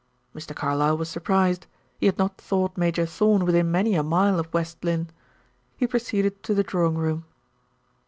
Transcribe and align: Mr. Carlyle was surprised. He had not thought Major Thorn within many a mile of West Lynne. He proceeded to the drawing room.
Mr. 0.35 0.55
Carlyle 0.55 0.97
was 0.97 1.09
surprised. 1.09 1.67
He 1.99 2.07
had 2.07 2.17
not 2.17 2.41
thought 2.41 2.75
Major 2.75 3.05
Thorn 3.05 3.45
within 3.45 3.69
many 3.69 3.93
a 3.93 4.01
mile 4.01 4.39
of 4.39 4.51
West 4.51 4.83
Lynne. 4.83 5.11
He 5.77 5.85
proceeded 5.85 6.41
to 6.41 6.55
the 6.55 6.63
drawing 6.63 6.97
room. 6.97 7.25